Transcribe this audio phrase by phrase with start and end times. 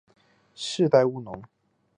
[0.55, 1.43] 世代务农。